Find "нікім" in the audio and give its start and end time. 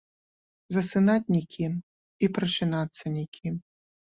1.35-1.71, 3.19-3.65